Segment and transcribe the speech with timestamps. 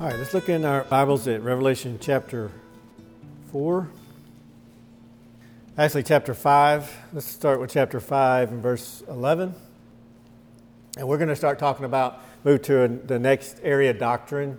[0.00, 2.50] All right, let's look in our Bibles at Revelation chapter
[3.52, 3.86] 4.
[5.76, 6.96] Actually, chapter 5.
[7.12, 9.54] Let's start with chapter 5 and verse 11.
[10.96, 14.56] And we're going to start talking about, move to the next area doctrine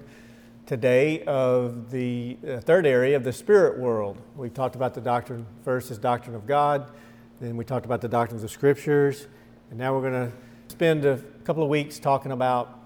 [0.68, 4.22] today of the uh, third area of the spirit world.
[4.36, 6.92] We talked about the doctrine first as doctrine of God,
[7.40, 9.26] then we talked about the doctrines of scriptures,
[9.72, 10.32] and now we're going to
[10.68, 12.81] spend a couple of weeks talking about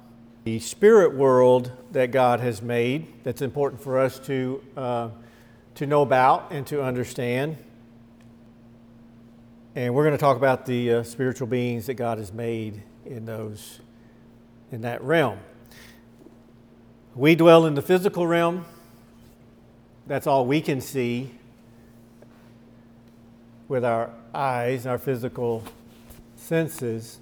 [0.45, 5.09] the spirit world that God has made that's important for us to, uh,
[5.73, 7.57] to know about and to understand.
[9.73, 13.25] And we're going to talk about the uh, spiritual beings that God has made in
[13.25, 13.79] those
[14.71, 15.39] in that realm.
[17.15, 18.65] We dwell in the physical realm.
[20.05, 21.31] That's all we can see
[23.67, 25.63] with our eyes, our physical
[26.35, 27.17] senses.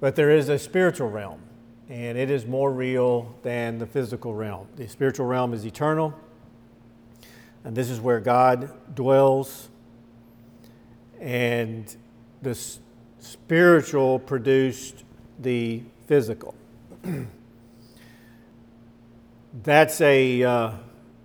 [0.00, 1.40] But there is a spiritual realm,
[1.90, 4.66] and it is more real than the physical realm.
[4.76, 6.14] The spiritual realm is eternal,
[7.64, 9.68] and this is where God dwells.
[11.20, 11.94] And
[12.40, 12.58] the
[13.18, 15.04] spiritual produced
[15.38, 16.54] the physical.
[19.62, 20.72] That's a uh,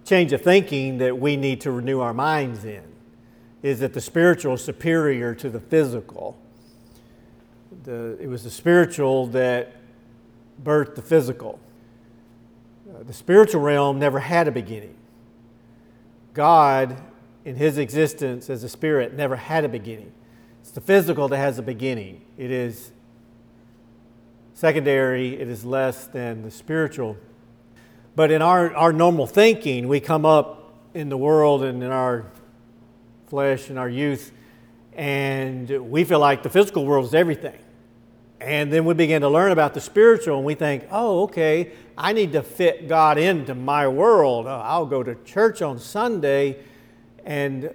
[0.04, 2.84] change of thinking that we need to renew our minds in.
[3.64, 6.38] Is that the spiritual is superior to the physical?
[7.84, 9.74] The, it was the spiritual that
[10.64, 11.60] birthed the physical.
[12.90, 14.96] Uh, the spiritual realm never had a beginning.
[16.34, 17.02] God,
[17.44, 20.12] in his existence as a spirit, never had a beginning.
[20.62, 22.22] It's the physical that has a beginning.
[22.38, 22.92] It is
[24.54, 27.18] secondary, it is less than the spiritual.
[28.16, 32.26] But in our, our normal thinking, we come up in the world and in our
[33.28, 34.32] flesh and our youth,
[34.94, 37.60] and we feel like the physical world is everything.
[38.46, 42.14] And then we begin to learn about the spiritual, and we think, oh, okay, I
[42.14, 44.46] need to fit God into my world.
[44.46, 46.60] Oh, I'll go to church on Sunday,
[47.26, 47.74] and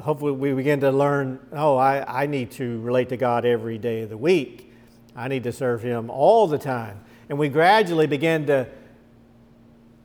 [0.00, 4.02] hopefully we begin to learn, oh, I, I need to relate to God every day
[4.02, 4.72] of the week.
[5.16, 7.00] I need to serve Him all the time.
[7.28, 8.68] And we gradually begin to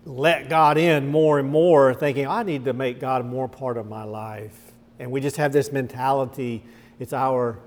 [0.05, 3.87] let God in more and more, thinking, I need to make God more part of
[3.87, 4.59] my life.
[4.97, 6.63] And we just have this mentality,
[6.99, 7.59] it's our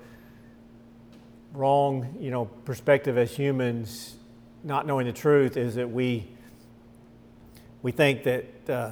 [1.53, 4.15] wrong, you know, perspective as humans,
[4.63, 6.27] not knowing the truth, is that we
[7.81, 8.91] we think that uh,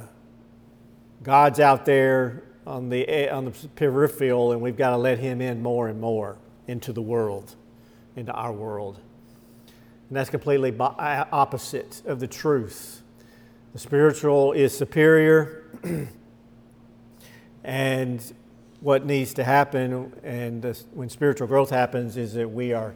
[1.22, 5.62] God's out there on the on the peripheral, and we've got to let Him in
[5.62, 7.54] more and more into the world,
[8.16, 9.00] into our world,
[10.08, 13.02] and that's completely opposite of the truth.
[13.72, 15.64] The spiritual is superior,
[17.64, 18.34] and
[18.80, 22.94] what needs to happen and when spiritual growth happens is that we are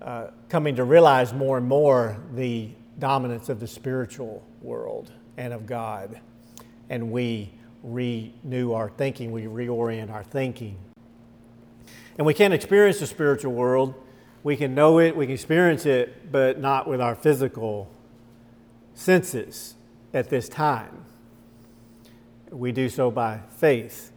[0.00, 5.66] uh, coming to realize more and more the dominance of the spiritual world and of
[5.66, 6.20] God.
[6.88, 7.52] And we
[7.82, 10.78] renew our thinking, we reorient our thinking.
[12.16, 13.94] And we can't experience the spiritual world.
[14.42, 17.90] We can know it, we can experience it, but not with our physical
[18.94, 19.74] senses
[20.14, 21.04] at this time.
[22.50, 24.12] We do so by faith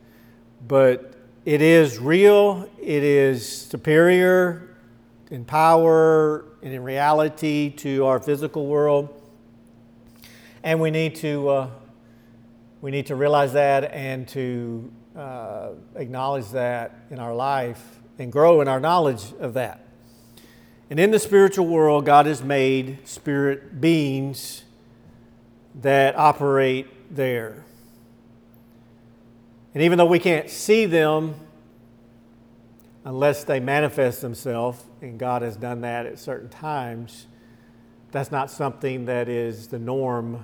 [0.68, 1.14] but
[1.46, 4.75] it is real, it is superior
[5.31, 9.09] in power and in reality to our physical world.
[10.64, 11.69] And we need to, uh,
[12.81, 18.62] we need to realize that and to uh, acknowledge that in our life and grow
[18.62, 19.86] in our knowledge of that.
[20.90, 24.64] And in the spiritual world, God has made spirit beings
[25.75, 27.64] that operate there.
[29.74, 31.35] And even though we can't see them
[33.06, 37.28] unless they manifest themselves, and God has done that at certain times,
[38.12, 40.44] that's not something that is the norm.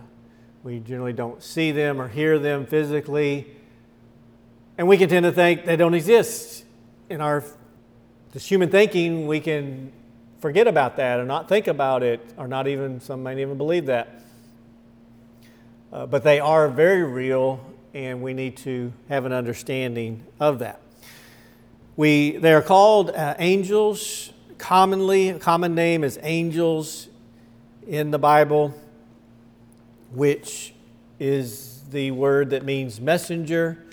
[0.64, 3.48] We generally don't see them or hear them physically.
[4.78, 6.64] And we can tend to think they don't exist.
[7.10, 7.44] In our
[8.34, 9.94] this human thinking, we can
[10.40, 13.86] forget about that or not think about it, or not even, some may even believe
[13.86, 14.22] that.
[15.92, 17.60] Uh, but they are very real
[17.96, 20.82] and we need to have an understanding of that.
[21.96, 24.34] We, they are called uh, angels.
[24.58, 27.08] Commonly, a common name is angels
[27.88, 28.74] in the Bible,
[30.12, 30.74] which
[31.22, 33.86] is the word that means messenger.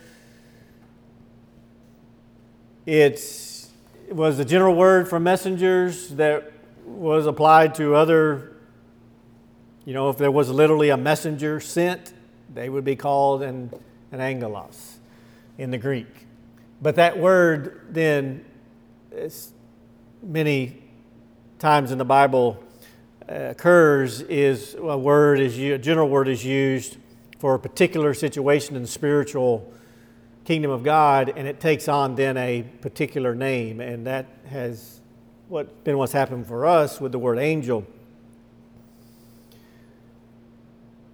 [2.86, 3.70] It's,
[4.08, 6.50] it was a general word for messengers that
[6.84, 8.56] was applied to other,
[9.84, 12.12] you know, if there was literally a messenger sent,
[12.52, 13.72] they would be called and
[14.12, 14.98] and angelos
[15.58, 16.26] in the Greek.
[16.80, 18.44] But that word then,
[20.22, 20.82] many
[21.58, 22.62] times in the Bible,
[23.28, 26.96] uh, occurs is a word is a general word is used
[27.38, 29.72] for a particular situation in the spiritual
[30.44, 35.00] kingdom of God, and it takes on then a particular name, and that has
[35.48, 37.86] what been what's happened for us with the word angel.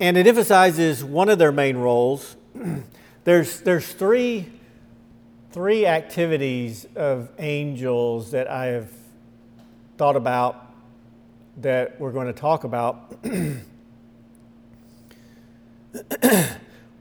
[0.01, 2.37] And it emphasizes one of their main roles.
[3.25, 4.47] there's there's three
[5.53, 8.91] three activities of angels that I have
[9.97, 10.67] thought about
[11.59, 13.15] that we're going to talk about.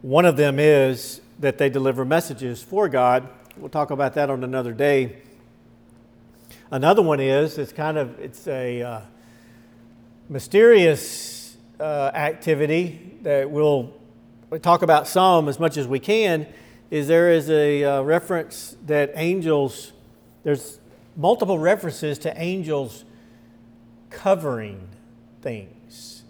[0.01, 3.27] One of them is that they deliver messages for God.
[3.57, 5.17] We'll talk about that on another day.
[6.71, 9.01] Another one is it's kind of it's a uh,
[10.29, 13.93] mysterious uh, activity that we'll
[14.61, 16.47] talk about some as much as we can.
[16.89, 19.91] Is there is a uh, reference that angels
[20.43, 20.79] there's
[21.17, 23.03] multiple references to angels
[24.09, 24.87] covering
[25.41, 26.23] things.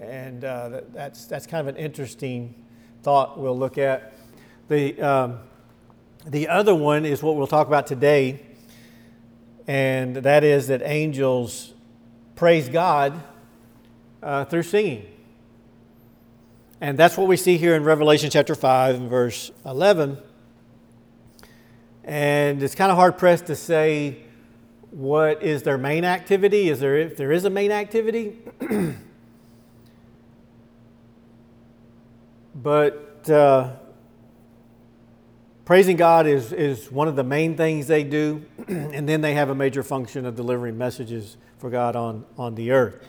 [0.00, 2.54] And uh, that's, that's kind of an interesting
[3.02, 4.14] thought we'll look at.
[4.68, 5.38] The, um,
[6.26, 8.40] the other one is what we'll talk about today,
[9.66, 11.74] and that is that angels
[12.34, 13.22] praise God
[14.22, 15.06] uh, through singing.
[16.82, 20.18] And that's what we see here in Revelation chapter 5 and verse 11.
[22.02, 24.24] And it's kind of hard pressed to say
[24.90, 26.68] what is their main activity?
[26.68, 28.36] Is there if there is a main activity?
[32.56, 33.76] but uh,
[35.64, 39.50] praising God is, is one of the main things they do, and then they have
[39.50, 43.06] a major function of delivering messages for God on, on the earth.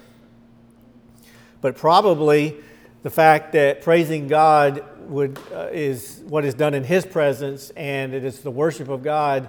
[1.59, 2.61] But probably
[3.03, 8.13] the fact that praising God would, uh, is what is done in His presence, and
[8.13, 9.47] it is the worship of God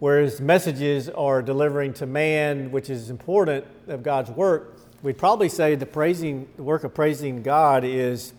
[0.00, 5.76] whereas messages are delivering to man, which is important of God's work, we'd probably say
[5.76, 8.32] the praising, the work of praising God is,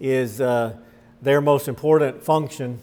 [0.00, 0.76] is uh,
[1.22, 2.80] their most important function,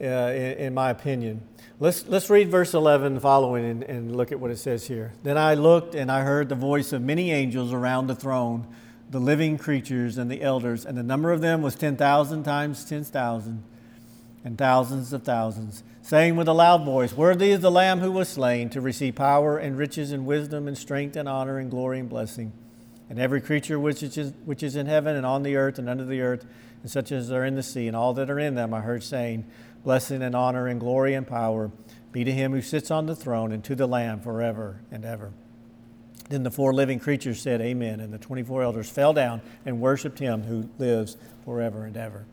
[0.00, 1.40] uh, in, in, my opinion.
[1.82, 5.14] Let's, let's read verse 11 following and, and look at what it says here.
[5.24, 8.68] Then I looked and I heard the voice of many angels around the throne,
[9.10, 13.64] the living creatures and the elders, and the number of them was 10,000 times 10,000
[14.44, 18.28] and thousands of thousands saying with a loud voice, Worthy is the Lamb who was
[18.28, 22.08] slain to receive power and riches and wisdom and strength and honor and glory and
[22.08, 22.52] blessing.
[23.10, 26.04] And every creature which is, which is in heaven and on the earth and under
[26.04, 26.46] the earth,
[26.82, 29.02] and such as are in the sea, and all that are in them, I heard
[29.02, 29.44] saying,
[29.84, 31.70] Blessing and honor and glory and power
[32.12, 35.32] be to him who sits on the throne and to the Lamb forever and ever.
[36.28, 38.00] Then the four living creatures said, Amen.
[38.00, 42.24] And the 24 elders fell down and worshiped him who lives forever and ever.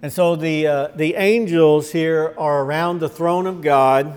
[0.00, 4.14] And so the, uh, the angels here are around the throne of God,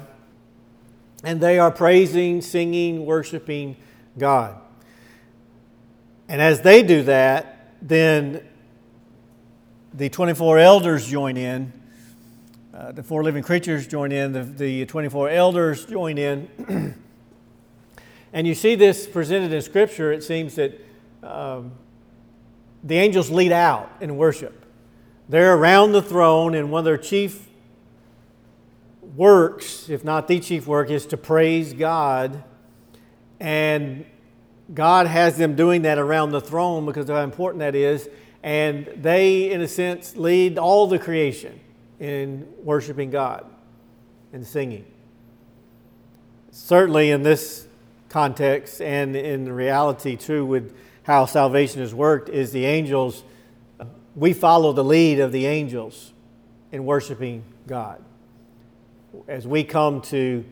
[1.24, 3.78] and they are praising, singing, worshiping
[4.18, 4.58] God.
[6.30, 8.48] And as they do that, then
[9.94, 11.74] the 24 elders join in.
[12.74, 14.32] Uh, the four living creatures join in.
[14.32, 16.96] The, the 24 elders join in.
[18.34, 20.14] and you see this presented in Scripture.
[20.14, 20.80] It seems that
[21.22, 21.74] um,
[22.84, 24.66] the angels lead out in worship.
[25.28, 27.50] They're around the throne, and one of their chief
[29.16, 32.44] works, if not the chief work, is to praise God.
[33.42, 34.06] And
[34.74, 38.08] God has them doing that around the throne because of how important that is.
[38.44, 41.60] And they, in a sense, lead all the creation
[42.00, 43.46] in worshiping God
[44.34, 44.86] and singing.
[46.52, 47.68] Certainly, in this
[48.10, 53.24] context and in reality, too, with how salvation has worked, is the angels
[54.16, 56.12] we follow the lead of the angels
[56.72, 58.04] in worshiping God.
[59.28, 60.44] As we come to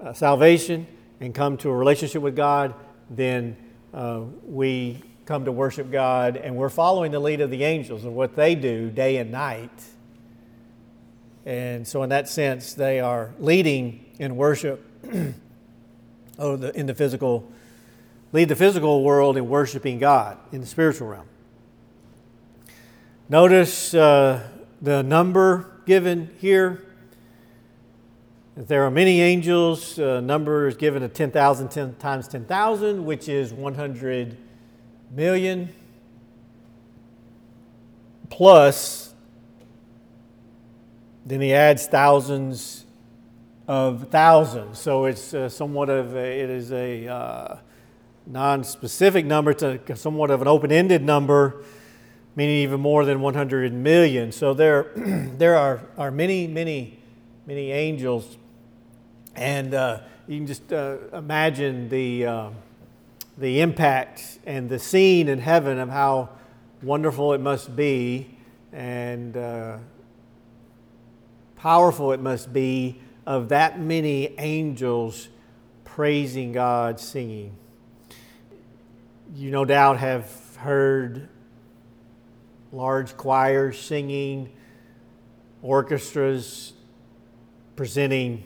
[0.00, 0.86] uh, salvation
[1.20, 2.74] and come to a relationship with God,
[3.10, 3.56] then
[3.92, 8.16] uh, we come to worship God and we're following the lead of the angels and
[8.16, 9.70] what they do day and night.
[11.46, 14.84] And so, in that sense, they are leading in worship
[16.40, 17.48] oh, the, in the physical,
[18.32, 21.28] lead the physical world in worshiping God in the spiritual realm.
[23.28, 24.48] Notice uh,
[24.82, 26.82] the number given here.
[28.56, 33.52] There are many angels, uh, number is given at 10,000 10 times 10,000, which is
[33.52, 34.36] 100
[35.10, 35.68] million,
[38.28, 39.14] plus,
[41.26, 42.84] then he adds thousands
[43.68, 44.78] of thousands.
[44.78, 47.56] So it's uh, somewhat of a, it is a uh,
[48.26, 51.62] non-specific number to somewhat of an open-ended number
[52.36, 54.32] meaning even more than 100 million.
[54.32, 56.98] So there, there are, are many, many,
[57.46, 58.36] many angels.
[59.34, 62.50] And uh, you can just uh, imagine the, uh,
[63.40, 66.28] the impact and the scene in heaven of how
[66.82, 68.36] wonderful it must be
[68.70, 69.78] and uh,
[71.56, 75.28] powerful it must be of that many angels
[75.84, 77.56] praising God, singing.
[79.34, 81.28] You no doubt have heard
[82.72, 84.52] large choirs singing,
[85.62, 86.74] orchestras
[87.74, 88.44] presenting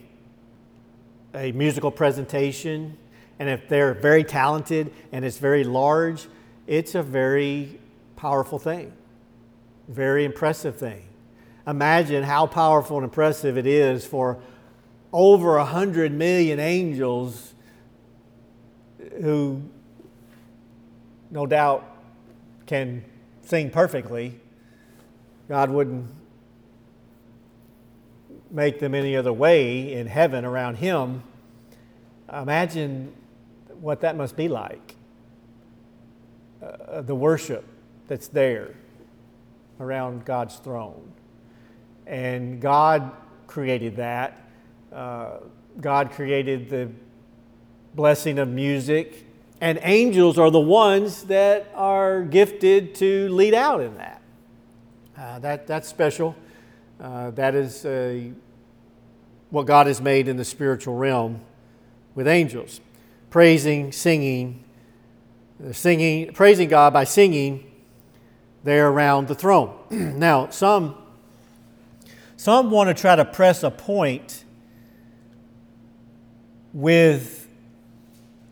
[1.34, 2.96] a musical presentation.
[3.44, 6.28] And if they're very talented and it's very large,
[6.66, 7.78] it's a very
[8.16, 8.90] powerful thing,
[9.86, 11.04] very impressive thing.
[11.66, 14.38] Imagine how powerful and impressive it is for
[15.12, 17.52] over a hundred million angels
[19.20, 19.60] who
[21.30, 21.84] no doubt
[22.64, 23.04] can
[23.42, 24.40] sing perfectly.
[25.50, 26.06] God wouldn't
[28.50, 31.22] make them any other way in heaven around Him.
[32.32, 33.12] Imagine
[33.80, 34.96] what that must be like.
[36.62, 37.64] Uh, the worship
[38.08, 38.74] that's there
[39.80, 41.12] around God's throne.
[42.06, 43.12] And God
[43.46, 44.48] created that.
[44.92, 45.38] Uh,
[45.80, 46.90] God created the
[47.94, 49.26] blessing of music,
[49.60, 54.20] and angels are the ones that are gifted to lead out in that.
[55.16, 56.34] Uh, that that's special.
[57.00, 58.20] Uh, that is uh,
[59.50, 61.40] what God has made in the spiritual realm
[62.14, 62.80] with angels,
[63.34, 64.62] praising, singing,
[65.72, 67.68] singing, praising God by singing
[68.62, 69.76] there around the throne.
[69.90, 70.94] now, some
[72.36, 74.44] some want to try to press a point
[76.72, 77.48] with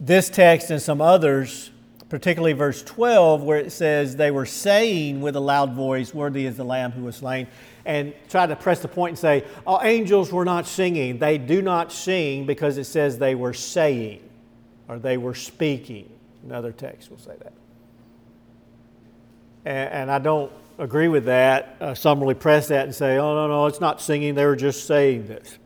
[0.00, 1.70] this text and some others,
[2.08, 6.56] particularly verse 12, where it says, They were saying with a loud voice, Worthy is
[6.56, 7.46] the Lamb who was slain,
[7.84, 11.20] and try to press the point and say, Oh, angels were not singing.
[11.20, 14.30] They do not sing because it says they were saying
[14.88, 16.08] or they were speaking.
[16.44, 17.52] Another text will say that.
[19.64, 21.76] And, and I don't agree with that.
[21.80, 24.56] Uh, some really press that and say, oh, no, no, it's not singing, they were
[24.56, 25.58] just saying this.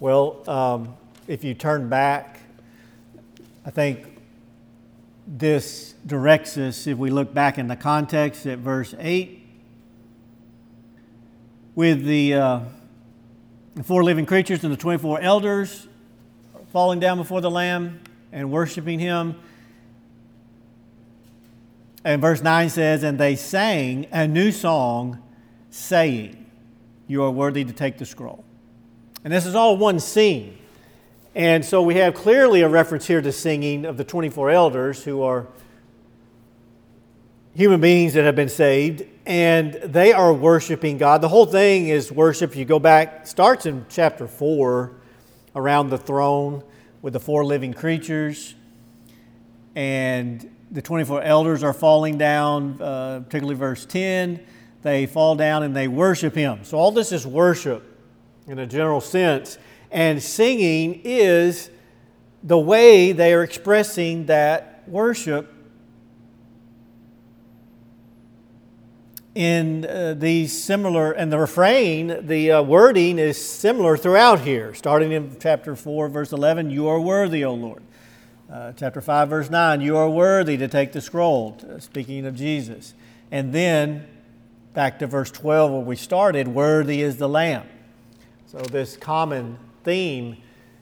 [0.00, 2.40] Well, um, if you turn back,
[3.64, 4.06] I think
[5.26, 9.42] this directs us, if we look back in the context at verse 8,
[11.74, 12.60] with the, uh,
[13.74, 15.88] the four living creatures and the 24 elders
[16.72, 18.00] falling down before the Lamb
[18.36, 19.34] and worshiping Him.
[22.04, 25.22] And verse 9 says, And they sang a new song,
[25.70, 26.46] saying,
[27.08, 28.44] You are worthy to take the scroll.
[29.24, 30.58] And this is all one scene.
[31.34, 35.22] And so we have clearly a reference here to singing of the 24 elders who
[35.22, 35.48] are
[37.54, 41.22] human beings that have been saved, and they are worshiping God.
[41.22, 42.54] The whole thing is worship.
[42.54, 44.92] You go back, starts in chapter 4
[45.54, 46.62] around the throne
[47.06, 48.56] with the four living creatures.
[49.76, 54.44] And the 24 elders are falling down, uh, particularly verse 10.
[54.82, 56.64] They fall down and they worship him.
[56.64, 57.84] So, all this is worship
[58.48, 59.56] in a general sense.
[59.92, 61.70] And singing is
[62.42, 65.54] the way they are expressing that worship
[69.36, 75.12] in uh, these similar, and the refrain, the uh, wording is similar throughout here, starting
[75.12, 77.82] in chapter 4, verse 11 You are worthy, O Lord.
[78.50, 82.94] Uh, chapter 5, verse 9, you are worthy to take the scroll, speaking of Jesus.
[83.30, 84.06] And then
[84.72, 87.68] back to verse 12 where we started, worthy is the Lamb.
[88.46, 90.38] So this common theme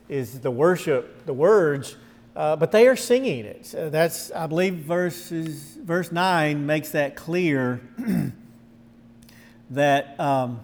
[0.08, 1.96] is the worship, the words,
[2.36, 3.66] uh, but they are singing it.
[3.66, 7.80] So that's, I believe, verses, verse 9 makes that clear
[9.74, 10.60] that um,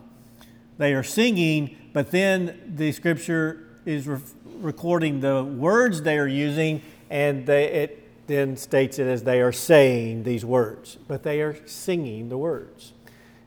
[0.79, 4.19] they are singing, but then the scripture is re-
[4.61, 9.53] recording the words they are using, and they, it then states it as they are
[9.53, 12.93] saying these words, but they are singing the words.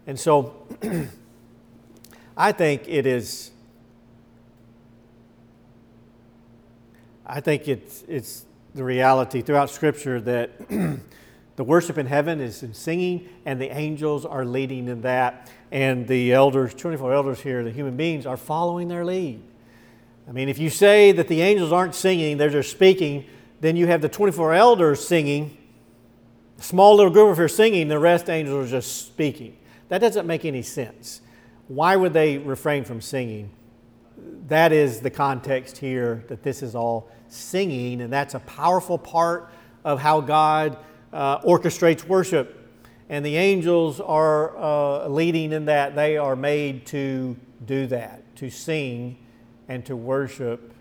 [0.06, 0.68] And so
[2.38, 3.52] I think it is,
[7.26, 10.52] I think it's, it's the reality throughout Scripture that
[11.56, 15.52] the worship in heaven is in singing, and the angels are leading in that.
[15.72, 19.42] And the elders, 24 elders here, the human beings, are following their lead.
[20.28, 23.26] I mean, if you say that the angels aren't singing, they're just speaking,
[23.62, 25.58] then you have the 24 elders singing,
[26.58, 29.58] a small little group of here singing, the rest angels are just speaking.
[29.90, 31.22] That doesn't make any sense.
[31.68, 33.52] Why would they refrain from singing?
[34.48, 39.52] That is the context here that this is all singing, and that's a powerful part
[39.84, 40.78] of how God
[41.14, 42.60] uh, orchestrates worship.
[43.10, 45.96] And the angels are uh, leading in that.
[45.96, 49.18] They are made to do that, to sing
[49.68, 50.74] and to worship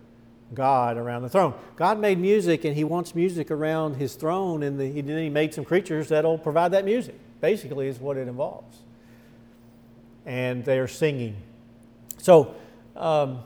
[0.54, 1.54] God around the throne.
[1.76, 5.30] God made music and he wants music around his throne, and the, he, then he
[5.30, 8.78] made some creatures that'll provide that music, basically, is what it involves.
[10.24, 11.36] And they are singing.
[12.18, 12.54] So,
[12.96, 13.42] um,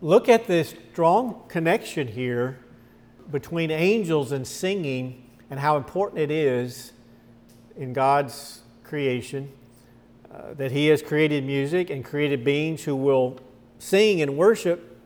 [0.00, 2.58] look at this strong connection here
[3.30, 6.92] between angels and singing and how important it is
[7.76, 9.52] in God's creation
[10.32, 13.38] uh, that He has created music and created beings who will
[13.78, 14.96] sing and worship,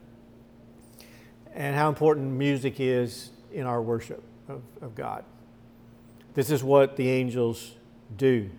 [1.55, 5.25] and how important music is in our worship of, of God.
[6.35, 7.73] This is what the angels
[8.17, 8.51] do.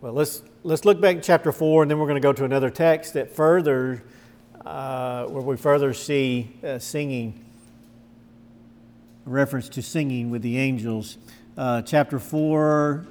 [0.00, 2.44] Well, let's, let's look back at chapter 4, and then we're going to go to
[2.44, 4.02] another text that further,
[4.64, 7.44] uh, where we further see uh, singing,
[9.28, 11.18] reference to singing with the angels.
[11.56, 13.06] Uh, chapter 4,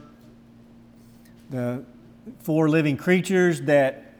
[1.49, 1.83] the
[2.39, 4.13] four living creatures that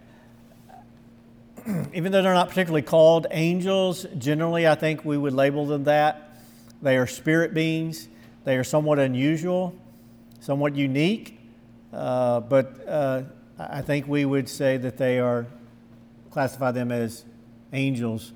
[1.94, 6.30] even though they're not particularly called angels, generally I think we would label them that.
[6.82, 8.08] They are spirit beings.
[8.44, 9.76] They are somewhat unusual,
[10.40, 11.38] somewhat unique,
[11.92, 13.24] uh, but uh,
[13.60, 15.48] I think we would say that they are,
[16.32, 17.26] classify them as
[17.74, 18.32] angels.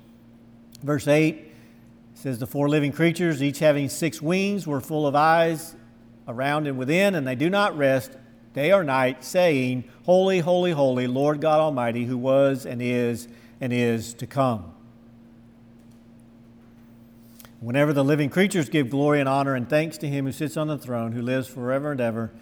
[0.82, 1.51] Verse 8
[2.14, 5.74] says, The four living creatures, each having six wings, were full of eyes
[6.28, 8.12] around and within, and they do not rest
[8.54, 13.28] day or night, saying, Holy, holy, holy, Lord God Almighty, who was and is
[13.60, 14.72] and is to come.
[17.60, 20.66] Whenever the living creatures give glory and honor and thanks to him who sits on
[20.66, 22.32] the throne, who lives forever and ever,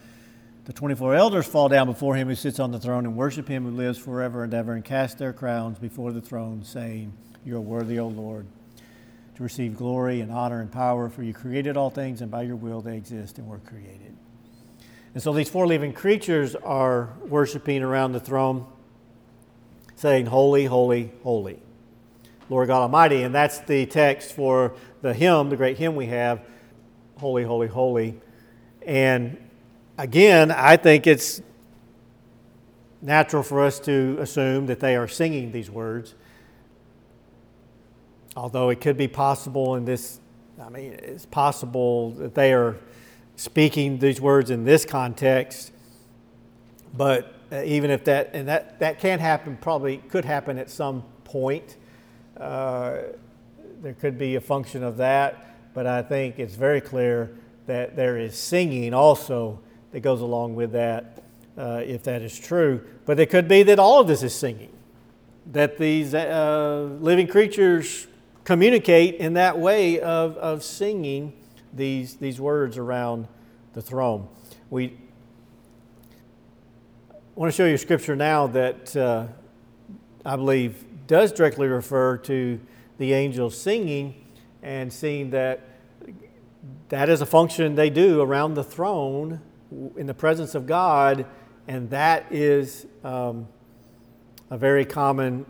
[0.64, 3.64] the 24 elders fall down before him who sits on the throne and worship him
[3.64, 7.12] who lives forever and ever and cast their crowns before the throne, saying,
[7.44, 8.46] You are worthy, O Lord,
[9.40, 12.56] to receive glory and honor and power, for you created all things, and by your
[12.56, 14.14] will they exist and were created.
[15.14, 18.66] And so these four living creatures are worshiping around the throne,
[19.96, 21.58] saying, Holy, holy, holy,
[22.50, 23.22] Lord God Almighty.
[23.22, 26.42] And that's the text for the hymn, the great hymn we have,
[27.16, 28.20] Holy, Holy, Holy.
[28.84, 29.38] And
[29.96, 31.40] again, I think it's
[33.00, 36.14] natural for us to assume that they are singing these words.
[38.36, 40.20] Although it could be possible in this,
[40.60, 42.76] I mean, it's possible that they are
[43.36, 45.72] speaking these words in this context,
[46.96, 51.02] but uh, even if that, and that, that can happen, probably could happen at some
[51.24, 51.76] point.
[52.36, 52.98] Uh,
[53.82, 57.34] there could be a function of that, but I think it's very clear
[57.66, 59.58] that there is singing also
[59.90, 61.22] that goes along with that,
[61.58, 62.80] uh, if that is true.
[63.06, 64.72] But it could be that all of this is singing,
[65.46, 68.06] that these uh, living creatures
[68.44, 71.32] communicate in that way of, of singing
[71.72, 73.28] these, these words around
[73.74, 74.28] the throne.
[74.70, 74.96] We
[77.34, 79.26] want to show you a scripture now that uh,
[80.24, 82.60] I believe does directly refer to
[82.98, 84.14] the angels singing
[84.62, 85.60] and seeing that
[86.90, 89.40] that is a function they do around the throne
[89.96, 91.24] in the presence of God,
[91.68, 93.48] and that is um,
[94.50, 95.46] a very common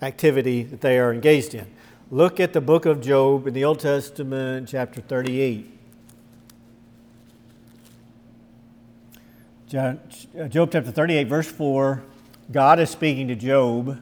[0.00, 1.66] activity that they are engaged in.
[2.12, 5.66] Look at the book of Job in the Old Testament, chapter 38.
[9.74, 9.94] Uh,
[10.48, 12.02] Job chapter 38, verse 4,
[12.50, 13.98] God is speaking to Job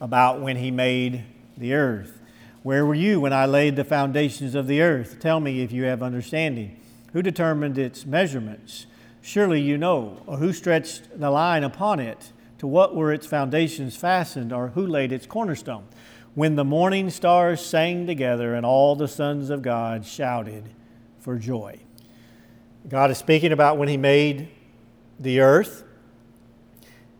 [0.00, 1.24] about when he made
[1.58, 2.18] the earth.
[2.62, 5.20] Where were you when I laid the foundations of the earth?
[5.20, 6.80] Tell me if you have understanding.
[7.12, 8.86] Who determined its measurements?
[9.20, 10.22] Surely you know.
[10.26, 12.32] Or who stretched the line upon it?
[12.60, 14.50] To what were its foundations fastened?
[14.50, 15.84] Or who laid its cornerstone?
[16.34, 20.64] When the morning stars sang together and all the sons of God shouted
[21.20, 21.78] for joy.
[22.88, 24.48] God is speaking about when He made
[25.18, 25.84] the earth.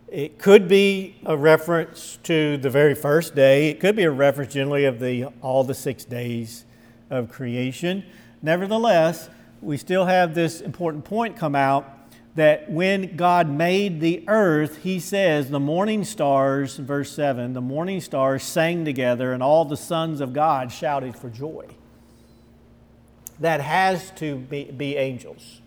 [0.08, 3.68] It could be a reference to the very first day.
[3.70, 6.64] It could be a reference generally of the all the six days
[7.10, 8.04] of creation.
[8.42, 11.93] Nevertheless, we still have this important point come out
[12.34, 18.00] that when God made the earth, he says, the morning stars, verse 7, the morning
[18.00, 21.66] stars sang together and all the sons of God shouted for joy.
[23.38, 25.60] That has to be, be angels.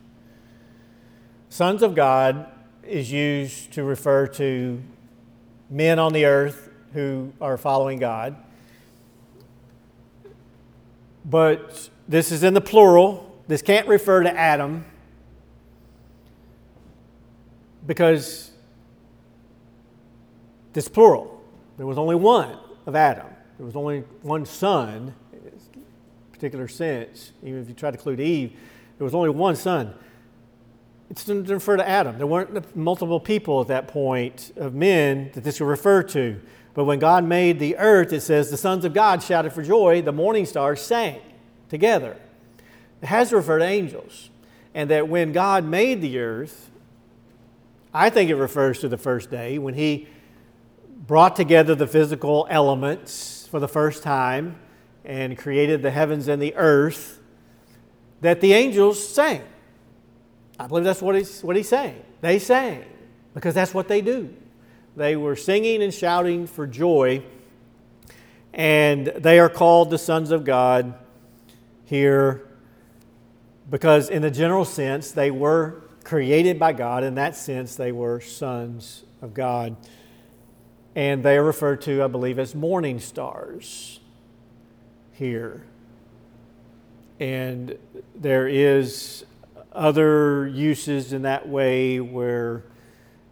[1.49, 2.47] Sons of God
[2.83, 4.81] is used to refer to
[5.69, 8.35] men on the earth who are following God.
[11.23, 13.41] But this is in the plural.
[13.47, 14.85] This can't refer to Adam
[17.87, 18.51] because
[20.73, 21.41] this plural.
[21.77, 23.25] There was only one of Adam.
[23.57, 27.31] There was only one son, in a particular sense.
[27.41, 28.51] Even if you try to include Eve,
[28.97, 29.95] there was only one son.
[31.09, 32.17] It's to refer to Adam.
[32.17, 36.39] There weren't multiple people at that point of men that this would refer to.
[36.73, 40.03] But when God made the earth, it says the sons of God shouted for joy,
[40.03, 41.19] the morning stars sang
[41.69, 42.17] together.
[43.01, 44.29] It has to refer to angels.
[44.75, 46.69] And that when God made the earth,
[47.97, 50.07] I think it refers to the first day when He
[51.07, 54.59] brought together the physical elements for the first time
[55.03, 57.19] and created the heavens and the earth,
[58.21, 59.41] that the angels sang.
[60.59, 62.03] I believe that's what he's, what he's saying.
[62.21, 62.85] They sang
[63.33, 64.31] because that's what they do.
[64.95, 67.23] They were singing and shouting for joy,
[68.53, 70.93] and they are called the sons of God
[71.85, 72.47] here
[73.71, 77.03] because, in the general sense, they were created by God.
[77.03, 79.75] In that sense, they were sons of God.
[80.95, 83.99] And they are referred to, I believe, as morning stars
[85.11, 85.65] here.
[87.19, 87.77] And
[88.15, 89.25] there is
[89.73, 92.63] other uses in that way where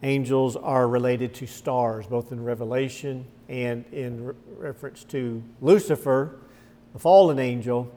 [0.04, 6.36] angels are related to stars, both in Revelation and in re- reference to Lucifer,
[6.92, 7.90] the fallen angel.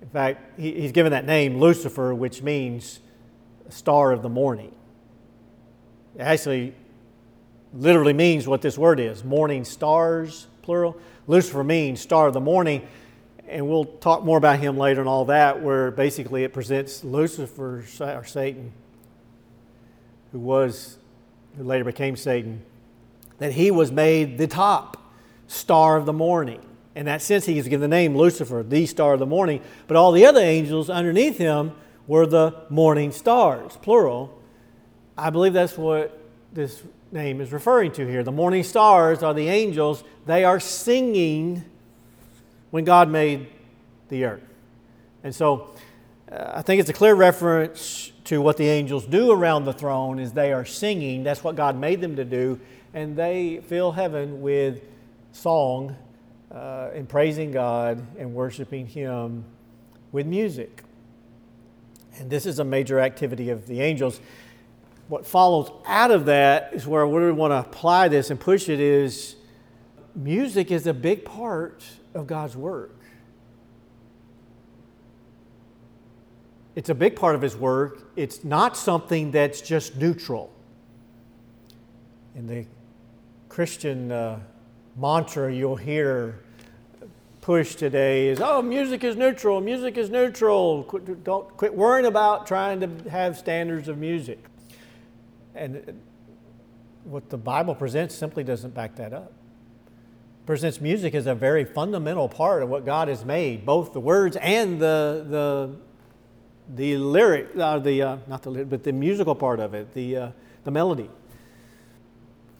[0.00, 3.00] In fact, he, he's given that name, Lucifer, which means
[3.68, 4.72] star of the morning.
[6.14, 6.74] It actually
[7.74, 10.96] literally means what this word is morning stars, plural.
[11.26, 12.86] Lucifer means star of the morning
[13.48, 17.84] and we'll talk more about him later and all that, where basically it presents Lucifer
[18.00, 18.72] or Satan,
[20.32, 20.98] who was,
[21.56, 22.62] who later became Satan,
[23.38, 25.12] that he was made the top
[25.46, 26.60] star of the morning.
[26.94, 29.96] In that sense, he is given the name Lucifer, the star of the morning, but
[29.96, 31.72] all the other angels underneath him
[32.06, 34.40] were the morning stars, plural.
[35.16, 36.18] I believe that's what
[36.52, 38.22] this name is referring to here.
[38.22, 41.64] The morning stars are the angels, they are singing
[42.70, 43.48] when God made
[44.08, 44.42] the earth.
[45.24, 45.74] And so
[46.30, 50.18] uh, I think it's a clear reference to what the angels do around the throne
[50.18, 51.22] is they are singing.
[51.22, 52.60] That's what God made them to do.
[52.92, 54.82] And they fill heaven with
[55.32, 55.96] song
[56.52, 59.44] uh, and praising God and worshiping Him
[60.12, 60.82] with music.
[62.18, 64.20] And this is a major activity of the angels.
[65.08, 68.80] What follows out of that is where we want to apply this and push it
[68.80, 69.36] is
[70.14, 72.92] music is a big part of God's work.
[76.74, 78.10] It's a big part of His work.
[78.16, 80.52] It's not something that's just neutral.
[82.34, 82.66] In the
[83.48, 84.40] Christian uh,
[84.96, 86.42] mantra you'll hear
[87.46, 90.82] push today is, oh, music is neutral, music is neutral.
[90.82, 94.44] Quit, don't quit worrying about trying to have standards of music.
[95.54, 96.02] And
[97.04, 99.32] what the Bible presents simply doesn't back that up
[100.44, 104.36] presents music as a very fundamental part of what God has made, both the words
[104.36, 105.76] and the the
[106.74, 110.16] the lyric, uh, the uh, not the lyric, but the musical part of it, the
[110.16, 110.30] uh,
[110.64, 111.08] the melody,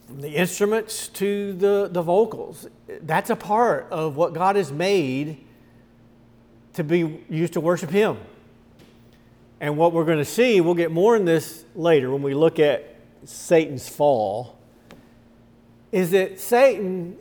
[0.09, 2.67] the instruments to the the vocals.
[3.01, 5.43] That's a part of what God has made
[6.73, 8.17] to be used to worship Him.
[9.59, 12.59] And what we're going to see, we'll get more in this later when we look
[12.59, 14.59] at Satan's fall,
[15.91, 17.17] is that Satan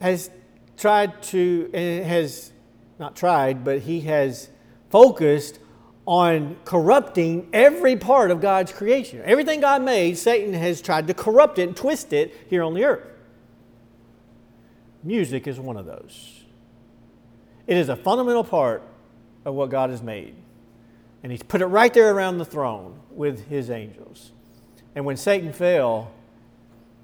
[0.00, 0.30] has
[0.76, 2.52] tried to, and has
[2.98, 4.50] not tried, but he has
[4.90, 5.58] focused
[6.06, 9.20] on corrupting every part of God's creation.
[9.24, 12.84] Everything God made, Satan has tried to corrupt it and twist it here on the
[12.84, 13.06] earth.
[15.02, 16.44] Music is one of those.
[17.66, 18.82] It is a fundamental part
[19.44, 20.34] of what God has made.
[21.22, 24.30] And he's put it right there around the throne with his angels.
[24.94, 26.12] And when Satan fell,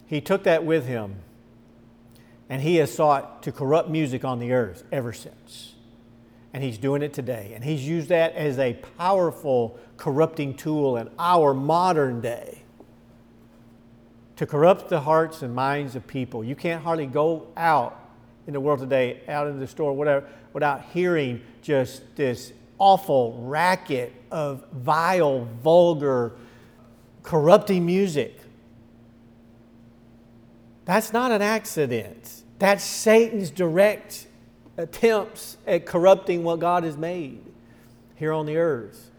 [0.07, 1.17] he took that with him
[2.49, 5.75] and he has sought to corrupt music on the earth ever since.
[6.55, 7.53] And he's doing it today.
[7.55, 12.62] And he's used that as a powerful corrupting tool in our modern day
[14.37, 16.45] to corrupt the hearts and minds of people.
[16.45, 17.99] You can't hardly go out
[18.47, 24.12] in the world today, out in the store, whatever, without hearing just this awful racket
[24.31, 26.33] of vile, vulgar,
[27.23, 28.41] corrupting music.
[30.85, 32.43] That's not an accident.
[32.59, 34.27] That's Satan's direct
[34.77, 37.43] attempts at corrupting what God has made
[38.17, 39.11] here on the earth.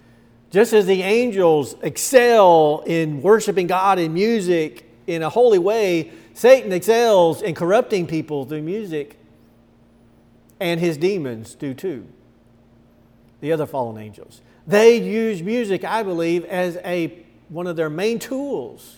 [0.52, 6.72] Just as the angels excel in worshiping God in music in a holy way, Satan
[6.72, 9.18] excels in corrupting people through music,
[10.60, 12.08] and his demons do too.
[13.42, 14.42] The other fallen angels.
[14.66, 18.98] They use music, I believe, as a, one of their main tools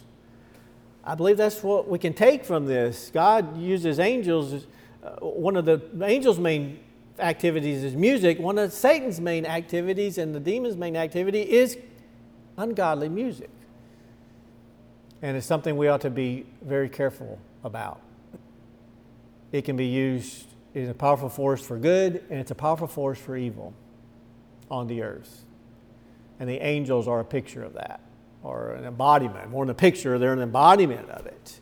[1.06, 3.12] I believe that's what we can take from this.
[3.14, 4.66] God uses angels.
[5.06, 6.80] Uh, one of the angels' main
[7.20, 8.40] activities is music.
[8.40, 11.78] One of Satan's main activities and the demon's main activity is
[12.58, 13.50] ungodly music.
[15.22, 18.02] And it's something we ought to be very careful about.
[19.52, 23.18] It can be used as a powerful force for good, and it's a powerful force
[23.18, 23.74] for evil
[24.70, 25.46] on the earth.
[26.40, 28.02] And the angels are a picture of that,
[28.44, 29.50] or an embodiment.
[29.50, 31.62] More than a picture, they're an embodiment of it.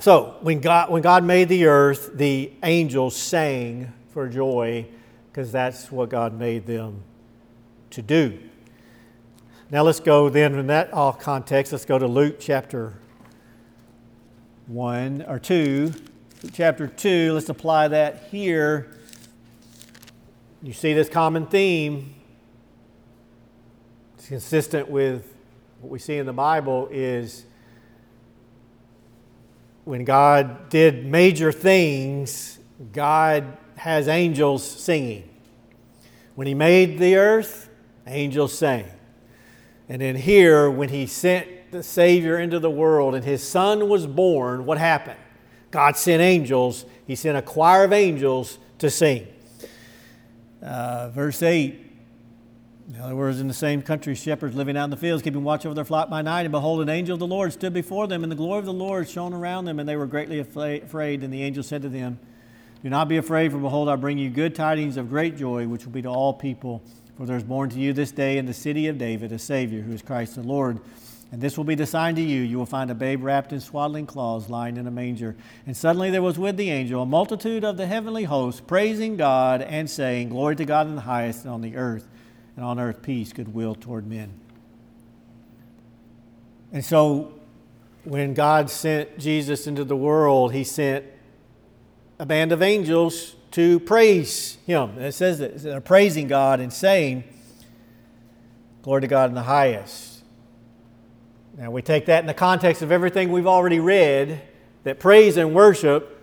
[0.00, 4.86] So, when God, when God made the earth, the angels sang for joy
[5.30, 7.02] because that's what God made them
[7.90, 8.38] to do.
[9.70, 12.94] Now, let's go then, in that all context, let's go to Luke chapter
[14.68, 15.92] 1 or 2.
[16.52, 18.96] Chapter 2, let's apply that here.
[20.62, 22.14] You see this common theme
[24.16, 25.34] It's consistent with
[25.80, 27.44] what we see in the Bible is
[29.88, 32.58] when God did major things,
[32.92, 35.26] God has angels singing.
[36.34, 37.70] When He made the earth,
[38.06, 38.84] angels sang.
[39.88, 44.06] And then here, when He sent the Savior into the world and His Son was
[44.06, 45.18] born, what happened?
[45.70, 49.26] God sent angels, He sent a choir of angels to sing.
[50.62, 51.87] Uh, verse 8
[52.88, 55.66] in other words, in the same country, shepherds living out in the fields, keeping watch
[55.66, 58.22] over their flock by night, and behold, an angel of the Lord stood before them,
[58.22, 61.22] and the glory of the Lord shone around them, and they were greatly afraid.
[61.22, 62.18] And the angel said to them,
[62.82, 65.84] Do not be afraid, for behold, I bring you good tidings of great joy, which
[65.84, 66.82] will be to all people.
[67.18, 69.82] For there is born to you this day in the city of David a Savior,
[69.82, 70.80] who is Christ the Lord.
[71.30, 72.40] And this will be the sign to you.
[72.40, 75.36] You will find a babe wrapped in swaddling cloths, lying in a manger.
[75.66, 79.60] And suddenly there was with the angel a multitude of the heavenly hosts, praising God
[79.60, 82.08] and saying, Glory to God in the highest, and on the earth
[82.58, 84.32] and on earth peace, goodwill toward men.
[86.72, 87.38] And so
[88.02, 91.04] when God sent Jesus into the world, he sent
[92.18, 94.90] a band of angels to praise him.
[94.96, 97.22] And it says that they're praising God and saying,
[98.82, 100.24] Glory to God in the highest.
[101.56, 104.42] Now we take that in the context of everything we've already read,
[104.82, 106.20] that praise and worship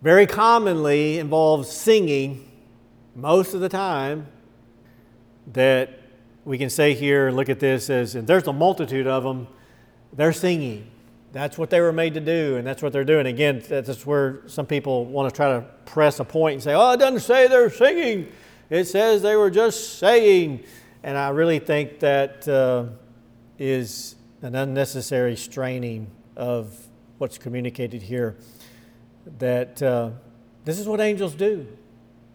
[0.00, 2.50] very commonly involves singing
[3.14, 4.28] most of the time
[5.52, 5.98] that
[6.44, 9.48] we can say here, and look at this as, and there's a multitude of them,
[10.12, 10.90] they're singing.
[11.32, 13.26] That's what they were made to do, and that's what they're doing.
[13.26, 16.92] Again, that's where some people want to try to press a point and say, oh,
[16.92, 18.30] it doesn't say they're singing.
[18.70, 20.64] It says they were just saying.
[21.02, 22.86] And I really think that uh,
[23.58, 26.74] is an unnecessary straining of
[27.18, 28.36] what's communicated here.
[29.38, 30.10] That uh,
[30.64, 31.66] this is what angels do,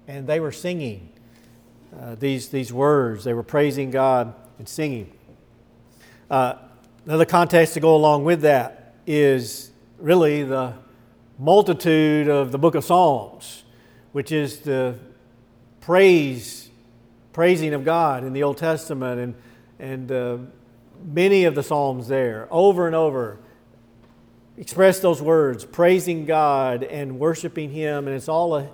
[0.08, 1.10] and they were singing.
[1.98, 3.24] Uh, these, these words.
[3.24, 5.12] They were praising God and singing.
[6.30, 6.54] Uh,
[7.06, 10.74] another context to go along with that is really the
[11.40, 13.64] multitude of the book of Psalms,
[14.12, 15.00] which is the
[15.82, 16.70] praise,
[17.34, 19.36] praising of God in the Old Testament, and,
[19.80, 20.38] and uh,
[21.04, 23.40] many of the Psalms there, over and over,
[24.58, 28.70] express those words, praising God and worshiping Him, and it's all a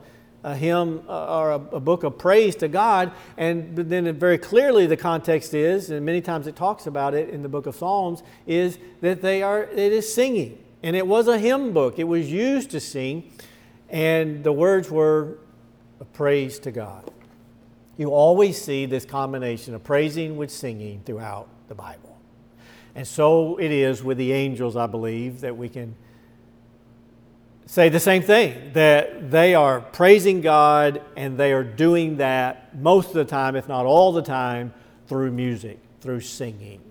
[0.46, 3.12] a hymn uh, or a, a, book of praise to God.
[3.36, 7.42] And then very clearly the context is, and many times it talks about it in
[7.42, 10.64] the book of Psalms, is that they are it is singing.
[10.84, 11.98] And it was a hymn book.
[11.98, 13.32] It was used to sing,
[13.90, 15.40] and the words were
[16.00, 17.10] a praise to God.
[17.98, 22.20] You always see this combination of praising with singing throughout the Bible.
[22.94, 25.96] And so it is with the angels, I believe, that we can
[27.66, 33.08] say the same thing that they are praising God and they are doing that most
[33.08, 34.74] of the time, if not all the time,
[35.08, 36.82] through music, through singing.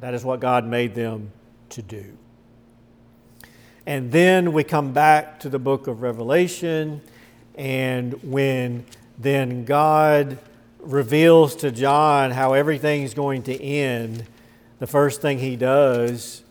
[0.00, 1.30] That is what God made them
[1.70, 2.16] to do.
[3.86, 7.00] And then we come back to the book of Revelation,
[7.56, 8.84] and when
[9.18, 10.38] then God
[10.78, 14.24] reveals to John how everything's going to end,
[14.78, 16.42] the first thing he does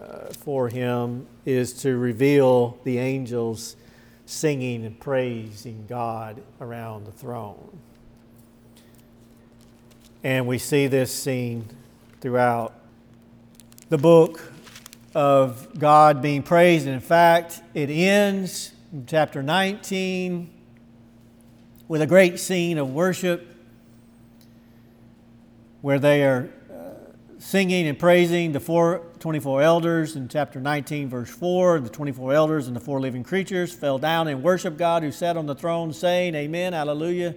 [0.00, 3.76] uh, for him is to reveal the angels
[4.26, 7.78] singing and praising God around the throne.
[10.22, 11.66] And we see this scene
[12.20, 12.74] throughout
[13.88, 14.52] the book
[15.14, 16.86] of God being praised.
[16.86, 20.50] And in fact, it ends in chapter 19
[21.86, 23.46] with a great scene of worship
[25.80, 26.50] where they are
[27.38, 31.80] singing and praising the four, 24 elders in chapter 19, verse 4.
[31.80, 35.36] The 24 elders and the four living creatures fell down and worshiped God who sat
[35.36, 37.34] on the throne, saying, Amen, Hallelujah.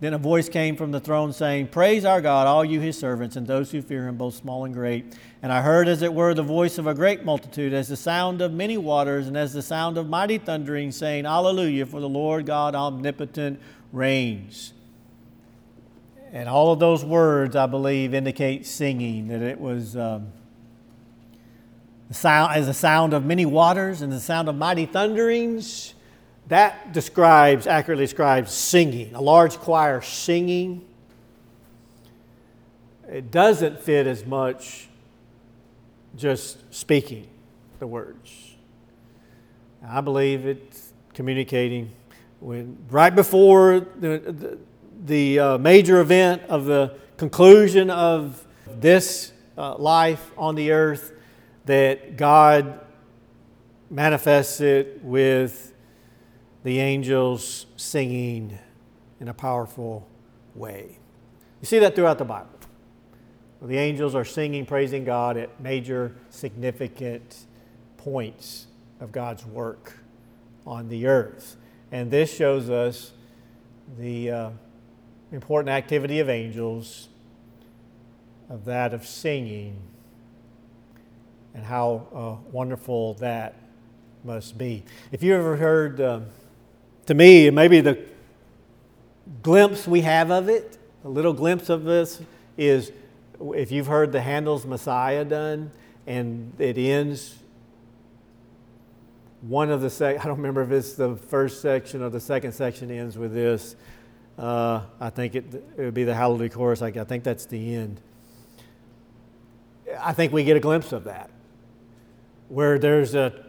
[0.00, 3.36] Then a voice came from the throne saying, Praise our God, all you his servants,
[3.36, 5.14] and those who fear him, both small and great.
[5.42, 8.40] And I heard, as it were, the voice of a great multitude, as the sound
[8.40, 12.46] of many waters, and as the sound of mighty thundering, saying, Hallelujah, for the Lord
[12.46, 13.60] God omnipotent
[13.92, 14.72] reigns.
[16.32, 20.28] And all of those words, I believe, indicate singing, that it was um,
[22.08, 25.94] the sound, as the sound of many waters and the sound of mighty thunderings.
[26.48, 30.84] That describes, accurately describes singing, a large choir singing.
[33.08, 34.88] It doesn't fit as much
[36.16, 37.26] just speaking
[37.78, 38.54] the words.
[39.86, 41.90] I believe it's communicating.
[42.40, 44.58] When right before the, the,
[45.04, 51.12] the uh, major event of the conclusion of this uh, life on the earth,
[51.66, 52.80] that God
[53.90, 55.74] manifests it with
[56.62, 58.58] the angels singing
[59.20, 60.08] in a powerful
[60.54, 60.98] way.
[61.60, 62.48] You see that throughout the Bible.
[63.62, 67.44] The angels are singing, praising God at major, significant
[67.98, 68.66] points
[69.00, 69.98] of God's work
[70.66, 71.56] on the earth.
[71.92, 73.12] And this shows us
[73.98, 74.50] the uh,
[75.32, 77.08] important activity of angels,
[78.48, 79.76] of that of singing,
[81.54, 83.54] and how uh, wonderful that
[84.24, 84.84] must be.
[85.12, 86.20] If you ever heard, uh,
[87.06, 87.98] to me, maybe the
[89.42, 92.20] glimpse we have of it, a little glimpse of this
[92.56, 92.92] is
[93.54, 95.70] if you've heard the Handel's Messiah done,
[96.06, 97.36] and it ends
[99.42, 102.52] one of the sec- I don't remember if it's the first section or the second
[102.52, 103.76] section ends with this.
[104.38, 105.44] Uh, I think it,
[105.76, 106.82] it would be the Hallelujah chorus.
[106.82, 108.00] I, I think that's the end.
[110.00, 111.30] I think we get a glimpse of that,
[112.48, 113.44] where there's a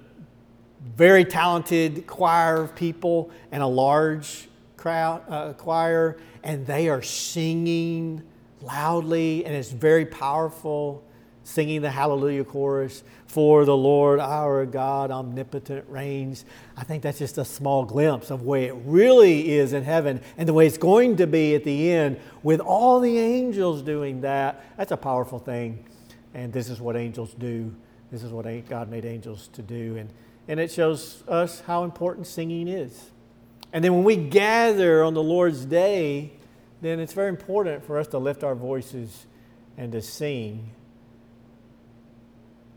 [0.97, 8.23] very talented choir of people and a large crowd uh, choir, and they are singing
[8.61, 11.03] loudly, and it's very powerful,
[11.43, 16.45] singing the Hallelujah chorus for the Lord our God omnipotent reigns.
[16.77, 20.47] I think that's just a small glimpse of where it really is in heaven and
[20.47, 24.63] the way it's going to be at the end with all the angels doing that.
[24.77, 25.85] That's a powerful thing.
[26.33, 27.73] And this is what angels do.
[28.11, 29.97] This is what God made angels to do.
[29.97, 30.09] And,
[30.47, 33.09] and it shows us how important singing is.
[33.73, 36.33] And then when we gather on the Lord's day,
[36.81, 39.25] then it's very important for us to lift our voices
[39.77, 40.71] and to sing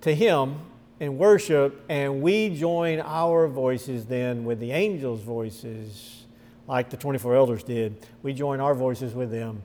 [0.05, 0.61] to Him
[1.01, 6.25] in worship, and we join our voices then with the angels' voices,
[6.69, 8.07] like the 24 elders did.
[8.23, 9.63] We join our voices with them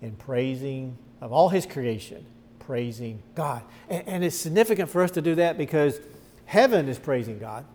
[0.00, 2.24] in praising of all His creation,
[2.58, 3.62] praising God.
[3.88, 6.00] And, and it's significant for us to do that because
[6.46, 7.66] heaven is praising God.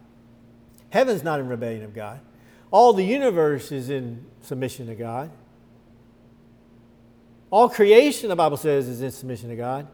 [0.89, 2.19] Heaven's not in rebellion of God.
[2.71, 5.29] All the universe is in submission to God.
[7.51, 9.87] All creation, the Bible says, is in submission to God.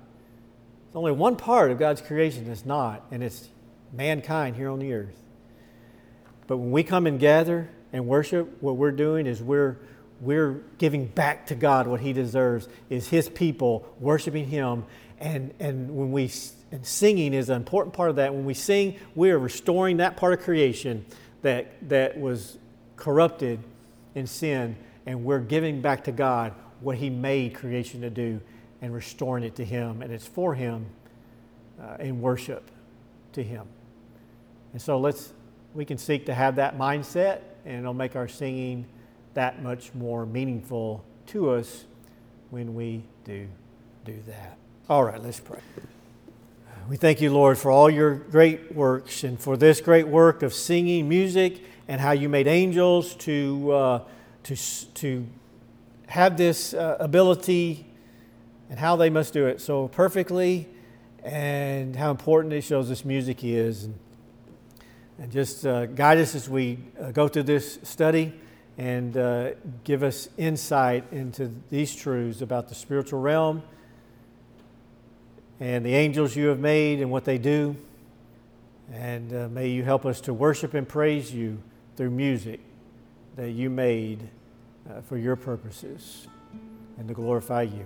[0.95, 3.49] Only one part of God's creation that's not, and it's
[3.91, 5.19] mankind here on the earth.
[6.47, 9.77] But when we come and gather and worship, what we're doing is we're,
[10.19, 14.85] we're giving back to God what He deserves, is His people worshiping Him.
[15.19, 16.29] And, and when we
[16.73, 18.33] and singing is an important part of that.
[18.33, 21.05] When we sing, we are restoring that part of creation
[21.43, 22.57] that, that was
[22.95, 23.59] corrupted
[24.15, 24.75] in sin,
[25.05, 26.51] and we're giving back to God
[26.81, 28.41] what He made creation to do
[28.83, 30.01] and restoring it to Him.
[30.01, 30.85] And it's for Him
[31.81, 32.69] uh, in worship
[33.31, 33.65] to Him.
[34.73, 35.31] And so let's,
[35.73, 38.85] we can seek to have that mindset, and it'll make our singing
[39.35, 41.85] that much more meaningful to us
[42.49, 43.47] when we do
[44.03, 44.57] do that.
[44.89, 45.61] All right, let's pray.
[46.89, 50.53] We thank you, Lord, for all your great works and for this great work of
[50.53, 54.01] singing music and how you made angels to, uh,
[54.43, 54.55] to,
[54.95, 55.25] to
[56.07, 57.85] have this uh, ability
[58.69, 60.67] and how they must do it so perfectly
[61.23, 63.85] and how important it shows us music is.
[63.85, 63.99] And,
[65.19, 68.33] and just uh, guide us as we uh, go through this study
[68.77, 69.51] and uh,
[69.83, 73.61] give us insight into these truths about the spiritual realm
[75.59, 77.75] and the angels you have made and what they do.
[78.91, 81.59] And uh, may you help us to worship and praise you
[81.95, 82.59] through music
[83.35, 84.29] that you made
[84.89, 86.27] uh, for your purposes
[86.97, 87.85] and to glorify you.